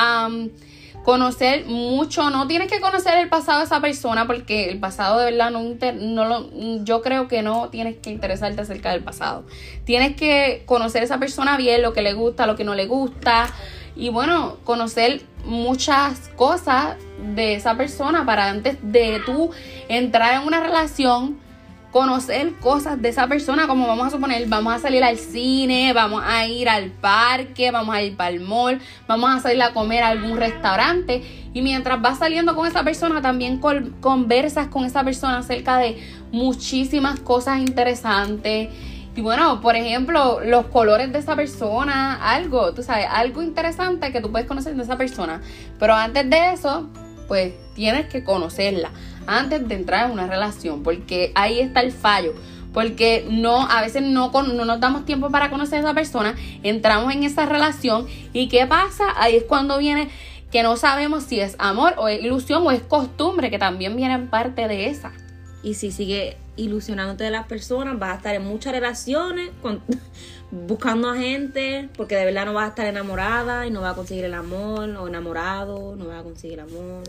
conocer 1.03 1.65
mucho, 1.65 2.29
no 2.29 2.47
tienes 2.47 2.69
que 2.69 2.81
conocer 2.81 3.17
el 3.19 3.29
pasado 3.29 3.59
de 3.59 3.65
esa 3.65 3.79
persona 3.79 4.27
porque 4.27 4.69
el 4.69 4.79
pasado 4.79 5.19
de 5.19 5.31
verdad 5.31 5.51
no, 5.51 5.61
no 5.61 6.25
lo, 6.25 6.83
yo 6.83 7.01
creo 7.01 7.29
que 7.29 7.41
no 7.41 7.69
tienes 7.69 7.95
que 7.97 8.09
interesarte 8.09 8.59
acerca 8.59 8.91
del 8.91 9.03
pasado. 9.03 9.45
Tienes 9.85 10.17
que 10.17 10.63
conocer 10.65 11.03
a 11.03 11.05
esa 11.05 11.19
persona 11.19 11.55
bien, 11.55 11.81
lo 11.81 11.93
que 11.93 12.01
le 12.01 12.11
gusta, 12.11 12.47
lo 12.47 12.57
que 12.57 12.65
no 12.65 12.75
le 12.75 12.87
gusta 12.87 13.53
y 13.97 14.09
bueno, 14.09 14.57
conocer 14.63 15.23
muchas 15.43 16.29
cosas 16.35 16.97
de 17.35 17.55
esa 17.55 17.75
persona 17.75 18.25
para 18.25 18.49
antes 18.49 18.77
de 18.81 19.19
tú 19.25 19.49
entrar 19.89 20.39
en 20.39 20.47
una 20.47 20.59
relación, 20.59 21.39
conocer 21.91 22.53
cosas 22.59 23.01
de 23.01 23.09
esa 23.09 23.27
persona, 23.27 23.65
como 23.65 23.87
vamos 23.87 24.07
a 24.07 24.09
suponer, 24.11 24.47
vamos 24.47 24.73
a 24.73 24.79
salir 24.79 25.03
al 25.03 25.17
cine, 25.17 25.93
vamos 25.93 26.21
a 26.23 26.45
ir 26.45 26.69
al 26.69 26.91
parque, 26.91 27.71
vamos 27.71 27.95
a 27.95 28.03
ir 28.03 28.15
para 28.15 28.29
el 28.29 28.41
mall, 28.41 28.79
vamos 29.07 29.31
a 29.31 29.39
salir 29.39 29.63
a 29.63 29.73
comer 29.73 30.03
a 30.03 30.09
algún 30.09 30.37
restaurante. 30.37 31.23
Y 31.53 31.63
mientras 31.63 31.99
vas 31.99 32.19
saliendo 32.19 32.55
con 32.55 32.67
esa 32.67 32.83
persona 32.83 33.21
también 33.23 33.59
conversas 33.99 34.67
con 34.67 34.85
esa 34.85 35.03
persona 35.03 35.39
acerca 35.39 35.79
de 35.79 35.97
muchísimas 36.31 37.19
cosas 37.19 37.59
interesantes 37.59 38.69
y 39.17 39.21
bueno, 39.21 39.61
por 39.61 39.75
ejemplo, 39.75 40.41
los 40.45 40.67
colores 40.67 41.11
de 41.11 41.17
esa 41.17 41.35
persona, 41.35 42.19
algo, 42.21 42.71
tú 42.75 42.83
sabes, 42.83 43.07
algo 43.09 43.41
interesante 43.41 44.11
que 44.11 44.21
tú 44.21 44.31
puedes 44.31 44.47
conocer 44.47 44.75
de 44.75 44.83
esa 44.83 44.95
persona. 44.95 45.41
Pero 45.79 45.95
antes 45.95 46.29
de 46.29 46.53
eso, 46.53 46.87
pues 47.27 47.55
tienes 47.73 48.05
que 48.09 48.23
conocerla 48.23 48.91
antes 49.25 49.67
de 49.67 49.73
entrar 49.73 50.05
en 50.05 50.11
una 50.11 50.27
relación, 50.27 50.83
porque 50.83 51.31
ahí 51.33 51.59
está 51.59 51.81
el 51.81 51.91
fallo. 51.91 52.35
Porque 52.75 53.25
no, 53.27 53.67
a 53.67 53.81
veces 53.81 54.03
no, 54.03 54.31
no 54.31 54.65
nos 54.65 54.79
damos 54.79 55.03
tiempo 55.03 55.31
para 55.31 55.49
conocer 55.49 55.79
a 55.79 55.81
esa 55.81 55.93
persona, 55.95 56.35
entramos 56.61 57.11
en 57.11 57.23
esa 57.23 57.47
relación 57.47 58.05
y 58.33 58.49
¿qué 58.49 58.67
pasa? 58.67 59.05
Ahí 59.15 59.37
es 59.37 59.45
cuando 59.45 59.79
viene 59.79 60.09
que 60.51 60.61
no 60.61 60.77
sabemos 60.77 61.23
si 61.23 61.39
es 61.39 61.55
amor 61.57 61.95
o 61.97 62.07
es 62.07 62.23
ilusión 62.23 62.67
o 62.67 62.69
es 62.69 62.83
costumbre, 62.83 63.49
que 63.49 63.57
también 63.57 63.95
viene 63.95 64.19
parte 64.19 64.67
de 64.67 64.89
esa. 64.89 65.11
Y 65.63 65.73
si 65.73 65.91
sigue 65.91 66.37
ilusionándote 66.57 67.23
de 67.23 67.31
las 67.31 67.47
personas, 67.47 67.97
vas 67.97 68.11
a 68.11 68.15
estar 68.17 68.35
en 68.35 68.43
muchas 68.43 68.73
relaciones, 68.73 69.51
buscando 70.51 71.09
a 71.09 71.15
gente, 71.15 71.89
porque 71.95 72.15
de 72.15 72.25
verdad 72.25 72.45
no 72.45 72.53
vas 72.53 72.65
a 72.65 72.69
estar 72.69 72.85
enamorada 72.85 73.65
y 73.65 73.71
no 73.71 73.81
vas 73.81 73.93
a 73.93 73.95
conseguir 73.95 74.25
el 74.25 74.33
amor, 74.33 74.89
o 74.89 75.07
enamorado, 75.07 75.95
no 75.95 76.07
vas 76.07 76.19
a 76.19 76.23
conseguir 76.23 76.59
el 76.59 76.65
amor. 76.65 77.03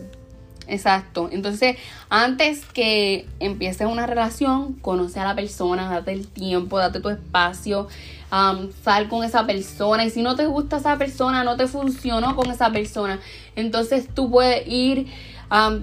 Exacto. 0.69 1.29
Entonces, 1.31 1.77
antes 2.09 2.65
que 2.65 3.27
empieces 3.39 3.87
una 3.87 4.05
relación, 4.05 4.73
conoce 4.73 5.19
a 5.19 5.25
la 5.25 5.35
persona, 5.35 5.89
date 5.89 6.13
el 6.13 6.27
tiempo, 6.27 6.77
date 6.77 6.99
tu 6.99 7.09
espacio, 7.09 7.87
um, 8.31 8.69
sal 8.83 9.09
con 9.09 9.23
esa 9.23 9.45
persona. 9.45 10.05
Y 10.05 10.11
si 10.11 10.21
no 10.21 10.35
te 10.35 10.45
gusta 10.45 10.77
esa 10.77 10.97
persona, 10.97 11.43
no 11.43 11.57
te 11.57 11.67
funcionó 11.67 12.35
con 12.35 12.51
esa 12.51 12.71
persona, 12.71 13.19
entonces 13.55 14.07
tú 14.13 14.29
puedes 14.29 14.67
ir 14.67 15.07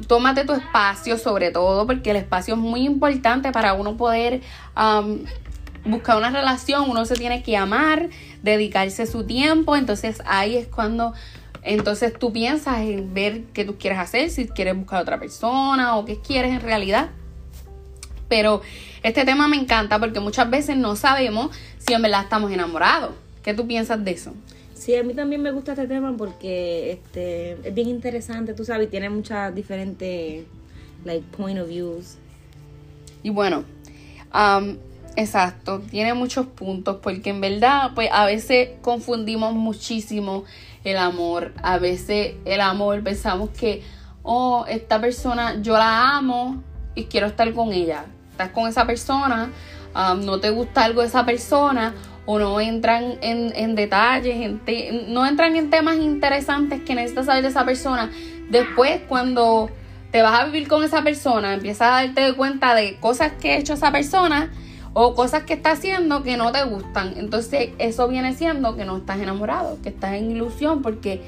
tómate 0.07 0.45
tu 0.45 0.53
espacio 0.53 1.19
sobre 1.19 1.51
todo 1.51 1.87
porque 1.87 2.11
el 2.11 2.17
espacio 2.17 2.55
es 2.55 2.61
muy 2.61 2.85
importante 2.85 3.51
para 3.51 3.73
uno 3.73 3.97
poder 3.97 4.41
buscar 5.85 6.17
una 6.17 6.31
relación, 6.31 6.89
uno 6.89 7.05
se 7.05 7.15
tiene 7.15 7.43
que 7.43 7.57
amar, 7.57 8.09
dedicarse 8.43 9.07
su 9.07 9.25
tiempo, 9.25 9.77
entonces 9.77 10.23
ahí 10.27 10.57
es 10.57 10.67
cuando 10.67 11.15
entonces 11.67 12.13
tú 12.19 12.33
piensas 12.33 12.81
en 12.81 13.13
ver 13.13 13.45
qué 13.53 13.65
tú 13.65 13.77
quieres 13.77 13.99
hacer, 13.99 14.31
si 14.31 14.47
quieres 14.47 14.77
buscar 14.77 15.01
a 15.01 15.03
otra 15.03 15.19
persona 15.19 15.97
o 15.97 16.05
qué 16.05 16.19
quieres 16.21 16.53
en 16.53 16.61
realidad. 16.61 17.11
Pero 18.29 18.63
este 19.03 19.25
tema 19.25 19.49
me 19.49 19.57
encanta 19.57 19.99
porque 19.99 20.21
muchas 20.21 20.49
veces 20.49 20.77
no 20.77 20.97
sabemos 20.97 21.51
si 21.79 21.95
en 21.95 22.03
verdad 22.03 22.23
estamos 22.23 22.51
enamorados. 22.51 23.13
¿Qué 23.43 23.55
tú 23.55 23.67
piensas 23.67 24.05
de 24.05 24.11
eso? 24.13 24.33
Sí, 24.75 24.95
a 24.95 25.03
mí 25.03 25.15
también 25.15 25.43
me 25.43 25.51
gusta 25.51 25.73
este 25.73 25.87
tema 25.87 26.15
porque 26.17 26.93
este 26.93 27.53
es 27.69 27.75
bien 27.75 27.89
interesante, 27.89 28.55
tú 28.55 28.65
sabes, 28.65 28.89
y 28.89 28.91
tiene 28.91 29.11
muchas 29.11 29.55
diferentes 29.55 30.45
like 31.05 31.25
point 31.37 31.59
of 31.59 31.69
views. 31.69 32.17
Y 33.23 33.31
bueno, 33.31 33.65
um, 34.35 34.77
exacto, 35.17 35.81
tiene 35.91 36.15
muchos 36.15 36.47
puntos 36.47 36.99
porque 37.03 37.31
en 37.31 37.41
verdad, 37.41 37.93
pues 37.95 38.09
a 38.13 38.27
veces 38.27 38.71
confundimos 38.83 39.55
muchísimo 39.55 40.45
el 40.87 40.99
amor. 40.99 41.53
A 41.63 41.79
veces 41.79 42.35
el 42.45 42.61
amor 42.61 43.03
pensamos 43.03 43.51
que, 43.51 43.83
oh, 44.23 44.65
esta 44.69 45.01
persona, 45.01 45.61
yo 45.61 45.77
la 45.77 46.17
amo 46.17 46.63
y 46.95 47.05
quiero 47.05 47.27
estar 47.27 47.53
con 47.53 47.73
ella. 47.73 48.07
Estás 48.31 48.51
con 48.51 48.69
esa 48.69 48.87
persona, 48.87 49.51
um, 49.95 50.25
no 50.25 50.41
te 50.41 50.51
gusta 50.51 50.85
algo 50.85 51.01
de 51.01 51.09
esa 51.09 51.25
persona 51.25 51.95
o 52.27 52.39
no 52.39 52.61
entran 52.61 53.19
en, 53.23 53.75
detalles, 53.75 54.53
no 55.09 55.27
entran 55.27 55.57
en 55.57 55.71
temas 55.71 55.97
interesantes 55.97 56.83
que 56.83 56.95
necesitas 56.95 57.27
saber 57.27 57.43
de 57.43 57.49
esa 57.49 57.65
persona. 57.65 58.11
Después, 58.51 59.01
cuando 59.09 59.71
te 60.11 60.23
vas 60.23 60.41
a 60.41 60.45
vivir 60.47 60.69
con 60.69 60.83
esa 60.83 61.03
persona, 61.03 61.55
empiezas 61.55 61.89
a 61.89 62.07
darte 62.07 62.35
cuenta 62.35 62.75
de 62.75 62.97
cosas 62.97 63.33
que 63.41 63.53
ha 63.53 63.57
hecho 63.59 63.75
esa 63.75 63.93
persona 63.93 64.51
o 64.99 65.15
cosas 65.15 65.43
que 65.43 65.53
está 65.53 65.73
haciendo 65.73 66.23
que 66.23 66.39
no 66.39 66.53
te 66.53 66.65
gustan. 66.65 67.13
Entonces, 67.19 67.69
eso 67.77 68.09
viene 68.09 68.33
siendo 68.33 68.77
que 68.77 68.87
no 68.87 68.97
estás 68.97 69.21
enamorado, 69.21 69.77
que 69.83 69.91
estás 69.91 70.15
en 70.15 70.31
ilusión 70.31 70.81
porque 70.81 71.21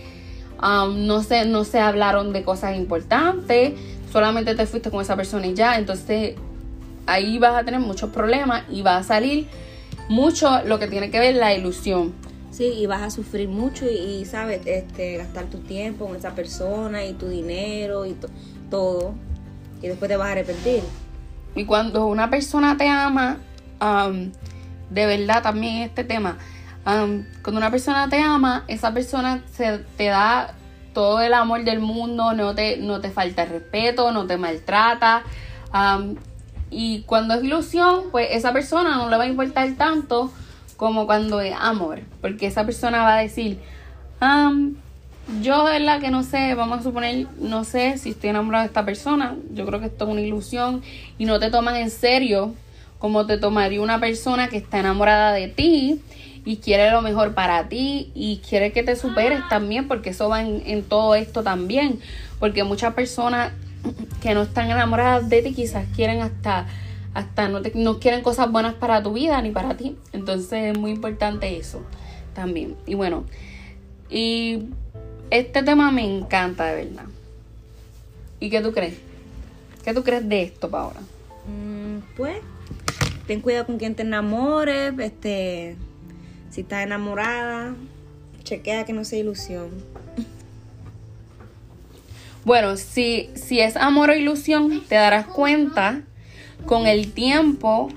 um, 0.62 1.06
no, 1.06 1.22
se, 1.22 1.44
no 1.44 1.64
se 1.64 1.78
hablaron 1.78 2.32
de 2.32 2.44
cosas 2.44 2.78
importantes, 2.78 3.75
solamente 4.10 4.54
te 4.54 4.64
fuiste 4.64 4.90
con 4.90 5.02
esa 5.02 5.16
persona 5.16 5.48
y 5.48 5.52
ya. 5.52 5.76
Entonces, 5.76 6.37
ahí 7.04 7.38
vas 7.38 7.56
a 7.56 7.64
tener 7.64 7.80
muchos 7.80 8.08
problemas 8.08 8.62
y 8.70 8.80
va 8.80 8.96
a 8.96 9.02
salir 9.02 9.46
mucho 10.08 10.62
lo 10.64 10.78
que 10.78 10.87
tiene 10.87 11.10
que 11.10 11.20
ver 11.20 11.34
la 11.34 11.52
ilusión. 11.52 12.14
Sí, 12.50 12.72
y 12.72 12.87
vas 12.87 13.02
a 13.02 13.10
sufrir 13.10 13.50
mucho 13.50 13.84
y, 13.84 14.25
sabes, 14.25 14.62
este, 14.64 15.18
gastar 15.18 15.44
tu 15.44 15.58
tiempo 15.58 16.06
con 16.06 16.16
esa 16.16 16.34
persona 16.34 17.04
y 17.04 17.12
tu 17.12 17.28
dinero 17.28 18.06
y 18.06 18.16
todo. 18.70 19.12
Y 19.82 19.88
después 19.88 20.08
te 20.08 20.16
vas 20.16 20.28
a 20.28 20.32
arrepentir. 20.32 20.80
Y 21.54 21.66
cuando 21.66 22.06
una 22.06 22.30
persona 22.30 22.75
te 22.78 22.88
ama, 22.88 23.40
de 23.80 25.06
verdad 25.06 25.42
también 25.42 25.82
este 25.82 26.04
tema, 26.04 26.38
cuando 26.85 27.58
una 27.58 27.70
persona 27.70 28.08
te 28.08 28.20
ama, 28.20 28.64
esa 28.68 28.92
persona 28.94 29.42
se, 29.52 29.78
te 29.97 30.06
da 30.06 30.54
todo 30.94 31.20
el 31.20 31.35
amor 31.35 31.64
del 31.64 31.80
mundo, 31.80 32.32
no 32.32 32.54
te, 32.54 32.78
no 32.78 33.00
te 33.00 33.11
falta 33.11 33.44
respeto, 33.44 34.11
no 34.11 34.26
te 34.26 34.37
maltrata. 34.37 35.23
Y 36.70 37.02
cuando 37.02 37.35
es 37.35 37.44
ilusión, 37.44 38.04
pues 38.11 38.28
esa 38.32 38.52
persona 38.52 38.97
no 38.97 39.08
le 39.08 39.16
va 39.16 39.25
a 39.25 39.26
importar 39.26 39.68
tanto 39.76 40.32
como 40.76 41.06
cuando 41.06 41.40
es 41.40 41.54
amor. 41.58 42.00
Porque 42.20 42.47
esa 42.47 42.64
persona 42.64 43.02
va 43.02 43.16
a 43.16 43.20
decir, 43.20 43.58
yo 45.40 45.64
de 45.64 45.73
verdad 45.78 46.00
que 46.00 46.11
no 46.11 46.23
sé, 46.23 46.54
vamos 46.54 46.80
a 46.80 46.82
suponer, 46.82 47.26
no 47.38 47.64
sé 47.64 47.99
si 47.99 48.11
estoy 48.11 48.30
enamorado 48.30 48.62
de 48.62 48.68
esta 48.68 48.85
persona. 48.85 49.37
Yo 49.52 49.66
creo 49.66 49.80
que 49.80 49.87
esto 49.87 50.04
es 50.06 50.11
una 50.11 50.20
ilusión 50.20 50.82
y 51.18 51.26
no 51.26 51.38
te 51.38 51.50
toman 51.50 51.76
en 51.76 51.90
serio 51.90 52.54
como 52.98 53.26
te 53.26 53.38
tomaría 53.38 53.80
una 53.80 54.00
persona 54.00 54.48
que 54.48 54.56
está 54.56 54.80
enamorada 54.80 55.32
de 55.32 55.48
ti 55.48 56.00
y 56.44 56.56
quiere 56.56 56.90
lo 56.90 57.02
mejor 57.02 57.34
para 57.34 57.68
ti 57.68 58.10
y 58.14 58.38
quiere 58.38 58.72
que 58.72 58.82
te 58.82 58.96
superes 58.96 59.40
también, 59.48 59.86
porque 59.86 60.10
eso 60.10 60.28
va 60.28 60.42
en, 60.42 60.82
todo 60.82 61.14
esto 61.14 61.42
también. 61.42 62.00
Porque 62.38 62.64
muchas 62.64 62.94
personas 62.94 63.52
que 64.22 64.34
no 64.34 64.42
están 64.42 64.70
enamoradas 64.70 65.28
de 65.28 65.42
ti, 65.42 65.54
quizás 65.54 65.86
quieren 65.94 66.20
hasta, 66.20 66.66
hasta 67.14 67.48
no, 67.48 67.62
te, 67.62 67.72
no 67.74 68.00
quieren 68.00 68.22
cosas 68.22 68.50
buenas 68.50 68.74
para 68.74 69.02
tu 69.02 69.12
vida 69.12 69.40
ni 69.42 69.50
para 69.50 69.76
ti. 69.76 69.96
Entonces 70.12 70.74
es 70.74 70.78
muy 70.78 70.90
importante 70.90 71.56
eso 71.56 71.82
también. 72.34 72.76
Y 72.86 72.94
bueno, 72.94 73.24
y 74.10 74.70
este 75.30 75.62
tema 75.62 75.90
me 75.90 76.04
encanta 76.04 76.64
de 76.66 76.84
verdad. 76.84 77.04
¿Y 78.40 78.50
qué 78.50 78.60
tú 78.60 78.72
crees? 78.72 78.96
¿Qué 79.84 79.92
tú 79.92 80.02
crees 80.02 80.28
de 80.28 80.42
esto, 80.42 80.70
Paola? 80.70 81.00
Mm, 81.46 81.98
pues, 82.16 82.38
ten 83.28 83.42
cuidado 83.42 83.66
con 83.66 83.76
quien 83.78 83.94
te 83.94 84.02
enamores, 84.02 84.94
este, 84.99 85.76
si 86.50 86.62
estás 86.62 86.82
enamorada, 86.82 87.76
chequea 88.42 88.87
que 88.87 88.94
no 88.94 89.04
sea 89.04 89.18
ilusión. 89.18 89.68
Bueno, 92.44 92.78
si, 92.78 93.28
si 93.35 93.61
es 93.61 93.76
amor 93.76 94.08
o 94.08 94.14
ilusión, 94.14 94.82
te 94.88 94.94
darás 94.94 95.26
cuenta 95.26 96.00
con 96.64 96.87
el 96.87 97.12
tiempo, 97.12 97.90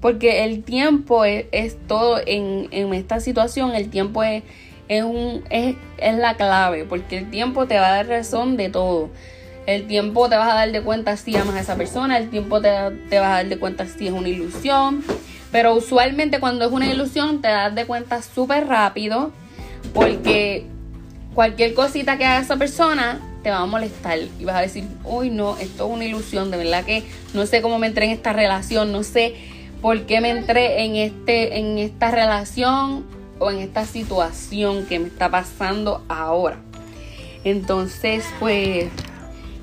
porque 0.00 0.44
el 0.44 0.62
tiempo 0.62 1.24
es, 1.24 1.76
todo 1.88 2.20
en, 2.24 2.68
en, 2.70 2.94
esta 2.94 3.18
situación, 3.18 3.74
el 3.74 3.90
tiempo 3.90 4.22
es, 4.22 4.44
es, 4.86 5.02
un, 5.02 5.42
es, 5.50 5.74
es 5.98 6.16
la 6.16 6.36
clave, 6.36 6.84
porque 6.84 7.18
el 7.18 7.30
tiempo 7.30 7.66
te 7.66 7.74
va 7.74 7.88
a 7.88 7.96
dar 7.96 8.06
razón 8.06 8.56
de 8.56 8.70
todo. 8.70 9.10
El 9.66 9.86
tiempo 9.86 10.28
te 10.28 10.36
vas 10.36 10.50
a 10.50 10.54
dar 10.54 10.72
de 10.72 10.82
cuenta 10.82 11.16
si 11.16 11.36
amas 11.36 11.54
a 11.54 11.60
esa 11.60 11.76
persona, 11.76 12.18
el 12.18 12.30
tiempo 12.30 12.60
te, 12.60 12.70
te 13.08 13.18
vas 13.18 13.28
a 13.28 13.34
dar 13.34 13.48
de 13.48 13.58
cuenta 13.58 13.86
si 13.86 14.08
es 14.08 14.12
una 14.12 14.28
ilusión. 14.28 15.04
Pero 15.52 15.74
usualmente 15.74 16.40
cuando 16.40 16.64
es 16.64 16.72
una 16.72 16.90
ilusión 16.90 17.42
te 17.42 17.48
das 17.48 17.74
de 17.74 17.84
cuenta 17.84 18.22
súper 18.22 18.66
rápido 18.66 19.32
porque 19.92 20.66
cualquier 21.34 21.74
cosita 21.74 22.16
que 22.16 22.24
haga 22.24 22.40
esa 22.40 22.56
persona 22.56 23.20
te 23.42 23.50
va 23.50 23.58
a 23.58 23.66
molestar 23.66 24.18
y 24.38 24.44
vas 24.44 24.56
a 24.56 24.60
decir, 24.60 24.84
uy 25.04 25.30
no, 25.30 25.56
esto 25.58 25.86
es 25.86 25.92
una 25.92 26.04
ilusión, 26.04 26.50
de 26.50 26.56
verdad 26.56 26.84
que 26.84 27.04
no 27.34 27.46
sé 27.46 27.60
cómo 27.60 27.78
me 27.78 27.88
entré 27.88 28.06
en 28.06 28.12
esta 28.12 28.32
relación, 28.32 28.92
no 28.92 29.02
sé 29.02 29.34
por 29.80 30.02
qué 30.02 30.20
me 30.20 30.30
entré 30.30 30.84
en, 30.84 30.96
este, 30.96 31.58
en 31.58 31.78
esta 31.78 32.10
relación 32.10 33.04
o 33.38 33.50
en 33.50 33.58
esta 33.58 33.84
situación 33.84 34.86
que 34.86 35.00
me 35.00 35.08
está 35.08 35.28
pasando 35.28 36.04
ahora. 36.08 36.58
Entonces, 37.44 38.24
pues 38.38 38.86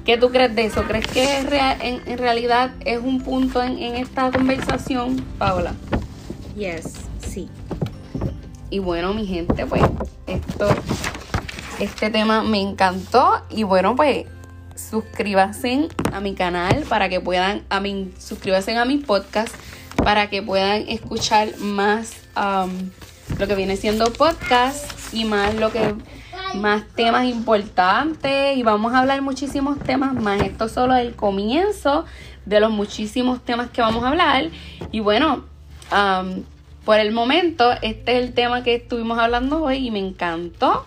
¿Qué 0.09 0.17
tú 0.17 0.31
crees 0.31 0.55
de 0.55 0.65
eso? 0.65 0.85
¿Crees 0.85 1.05
que 1.05 1.37
en, 1.37 2.17
realidad 2.17 2.71
es 2.83 2.97
un 2.97 3.21
punto 3.21 3.61
en, 3.61 3.77
esta 3.95 4.31
conversación, 4.31 5.23
Paola? 5.37 5.75
Yes, 6.57 6.93
sí. 7.19 7.47
Y 8.71 8.79
bueno, 8.79 9.13
mi 9.13 9.27
gente, 9.27 9.67
pues 9.67 9.83
esto, 10.25 10.67
este 11.79 12.09
tema 12.09 12.41
me 12.41 12.59
encantó. 12.59 13.43
Y 13.51 13.61
bueno, 13.61 13.95
pues 13.95 14.25
suscríbanse 14.73 15.89
a 16.11 16.19
mi 16.21 16.33
canal 16.33 16.85
para 16.89 17.07
que 17.07 17.21
puedan, 17.21 17.61
a 17.69 17.79
mi, 17.79 18.11
suscríbanse 18.17 18.75
a 18.75 18.85
mi 18.85 18.97
podcast 18.97 19.53
para 19.95 20.27
que 20.27 20.41
puedan 20.41 20.89
escuchar 20.89 21.55
más 21.59 22.13
um, 22.35 22.89
lo 23.37 23.45
que 23.45 23.53
viene 23.53 23.77
siendo 23.77 24.11
podcast 24.11 25.13
y 25.13 25.25
más 25.25 25.53
lo 25.53 25.71
que 25.71 25.93
más 26.55 26.87
temas 26.95 27.25
importantes 27.25 28.57
y 28.57 28.63
vamos 28.63 28.93
a 28.93 28.99
hablar 28.99 29.21
muchísimos 29.21 29.79
temas 29.79 30.13
más. 30.13 30.41
Esto 30.41 30.67
solo 30.67 30.95
es 30.95 31.05
el 31.05 31.15
comienzo 31.15 32.05
de 32.45 32.59
los 32.59 32.71
muchísimos 32.71 33.43
temas 33.43 33.69
que 33.69 33.81
vamos 33.81 34.03
a 34.03 34.09
hablar. 34.09 34.49
Y 34.91 34.99
bueno, 34.99 35.45
por 36.85 36.99
el 36.99 37.11
momento, 37.11 37.71
este 37.81 38.17
es 38.17 38.23
el 38.23 38.33
tema 38.33 38.63
que 38.63 38.75
estuvimos 38.75 39.19
hablando 39.19 39.63
hoy 39.63 39.87
y 39.87 39.91
me 39.91 39.99
encantó. 39.99 40.85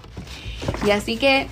Y 0.86 0.90
así 0.90 1.16
que 1.16 1.46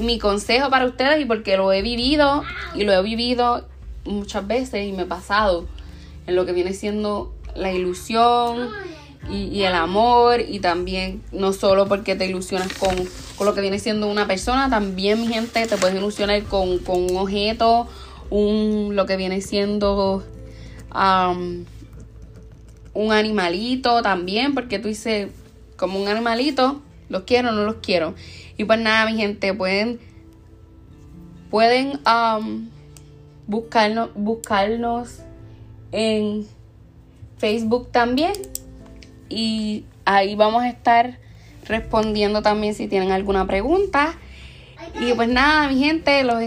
mi 0.00 0.18
consejo 0.18 0.70
para 0.70 0.86
ustedes, 0.86 1.20
y 1.20 1.24
porque 1.24 1.56
lo 1.56 1.72
he 1.72 1.82
vivido 1.82 2.44
y 2.74 2.84
lo 2.84 2.92
he 2.92 3.02
vivido 3.02 3.66
muchas 4.04 4.46
veces 4.46 4.86
y 4.86 4.92
me 4.92 5.02
he 5.02 5.06
pasado 5.06 5.66
en 6.26 6.36
lo 6.36 6.46
que 6.46 6.52
viene 6.52 6.72
siendo 6.72 7.34
la 7.54 7.72
ilusión 7.72 8.70
y, 9.30 9.62
el 9.62 9.74
amor 9.74 10.40
y 10.40 10.60
también 10.60 11.22
no 11.32 11.52
solo 11.52 11.86
porque 11.86 12.16
te 12.16 12.26
ilusionas 12.26 12.72
con, 12.74 12.96
lo 13.46 13.54
que 13.54 13.60
viene 13.60 13.78
siendo 13.78 14.08
una 14.08 14.26
persona, 14.26 14.68
también 14.68 15.20
mi 15.20 15.28
gente 15.28 15.66
te 15.66 15.76
puedes 15.76 15.96
ilusionar 15.96 16.42
con, 16.44 16.80
un 16.86 17.16
objeto, 17.16 17.86
un, 18.30 18.94
lo 18.94 19.06
que 19.06 19.16
viene 19.16 19.40
siendo 19.40 20.24
un 22.94 23.12
animalito 23.12 24.02
también, 24.02 24.54
porque 24.54 24.78
tú 24.78 24.88
dices, 24.88 25.28
como 25.76 26.00
un 26.00 26.08
animalito, 26.08 26.80
los 27.08 27.22
quiero 27.22 27.52
no 27.52 27.64
los 27.64 27.76
quiero. 27.76 28.14
Y 28.56 28.64
pues 28.64 28.80
nada, 28.80 29.06
mi 29.06 29.16
gente, 29.16 29.54
pueden, 29.54 30.00
pueden 31.50 32.00
buscarnos, 33.46 34.10
buscarnos 34.14 35.20
en 35.92 36.46
Facebook 37.38 37.90
también 37.92 38.32
y 39.28 39.84
ahí 40.04 40.34
vamos 40.34 40.62
a 40.62 40.68
estar 40.68 41.18
respondiendo 41.68 42.42
también 42.42 42.74
si 42.74 42.88
tienen 42.88 43.12
alguna 43.12 43.46
pregunta. 43.46 44.14
Y 45.00 45.12
pues 45.12 45.28
nada, 45.28 45.68
mi 45.68 45.78
gente, 45.78 46.24
los 46.24 46.42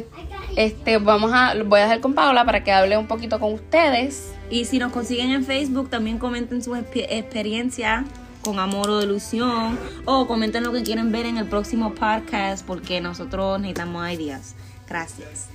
este 0.55 0.97
vamos 0.97 1.31
a 1.33 1.53
voy 1.63 1.79
a 1.79 1.83
dejar 1.83 2.01
con 2.01 2.13
Paula 2.13 2.43
para 2.43 2.63
que 2.63 2.71
hable 2.71 2.97
un 2.97 3.07
poquito 3.07 3.39
con 3.39 3.53
ustedes. 3.53 4.33
Y 4.49 4.65
si 4.65 4.79
nos 4.79 4.91
consiguen 4.91 5.31
en 5.31 5.45
Facebook, 5.45 5.89
también 5.89 6.17
comenten 6.17 6.61
su 6.61 6.75
experiencia 6.75 8.05
con 8.41 8.59
amor 8.59 8.89
o 8.89 8.99
delusión 8.99 9.77
o 10.05 10.27
comenten 10.27 10.63
lo 10.63 10.73
que 10.73 10.83
quieren 10.83 11.11
ver 11.11 11.25
en 11.25 11.37
el 11.37 11.47
próximo 11.47 11.93
podcast 11.93 12.65
porque 12.65 12.99
nosotros 12.99 13.59
necesitamos 13.59 14.09
ideas. 14.11 14.55
Gracias. 14.87 15.47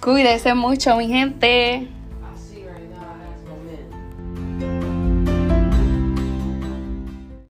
Cuídense 0.00 0.54
mucho, 0.54 0.96
mi 0.96 1.08
gente. 1.08 1.88